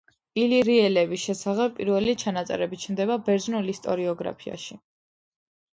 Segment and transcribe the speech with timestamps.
[0.43, 4.85] ილირიელების შესახებ პირველი ჩანაწერები ჩნდება ბერძნულ ისტორიოგრაფიაში.